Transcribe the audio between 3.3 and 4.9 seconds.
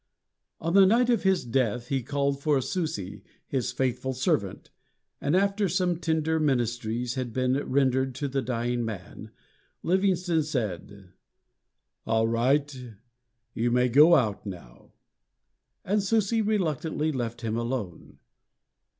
his faithful servant,